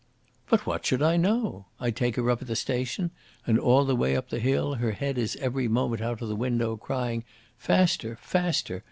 "But 0.49 0.65
what 0.65 0.83
should 0.83 1.03
I 1.03 1.15
know? 1.15 1.67
I 1.79 1.91
take 1.91 2.15
her 2.15 2.27
up 2.31 2.41
at 2.41 2.47
the 2.47 2.55
station, 2.55 3.11
and 3.45 3.59
all 3.59 3.85
the 3.85 3.95
way 3.95 4.15
up 4.15 4.29
the 4.29 4.39
hill 4.39 4.73
her 4.73 4.93
head 4.93 5.15
is 5.19 5.35
every 5.35 5.67
moment 5.67 6.01
out 6.01 6.23
of 6.23 6.27
the 6.27 6.35
window, 6.35 6.75
crying, 6.75 7.23
'Faster, 7.55 8.17
faster!' 8.19 8.79